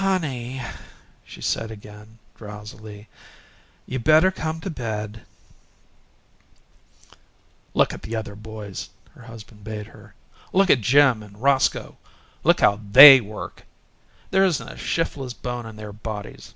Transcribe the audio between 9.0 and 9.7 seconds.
her husband